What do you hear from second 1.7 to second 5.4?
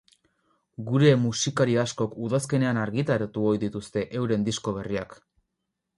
askok udazkenean argitaratu ohi dituzte euren disko berriak.